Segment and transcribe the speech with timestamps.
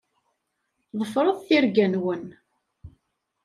[0.99, 2.25] Ḍefṛet tirga-nwen.